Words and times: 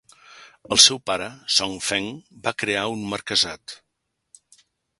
El 0.75 0.79
seu 0.85 0.99
pare 1.09 1.27
Song 1.57 1.75
Feng 1.89 2.09
va 2.47 2.55
crear 2.63 2.87
un 2.97 3.07
marquesat. 3.13 3.77